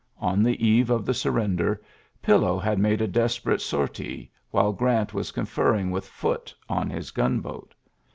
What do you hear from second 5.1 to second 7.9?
was conferring with Foote on his gunboat.